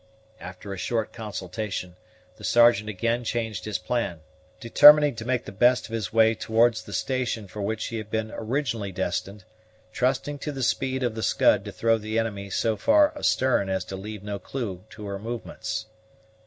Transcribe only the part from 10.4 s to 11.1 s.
the speed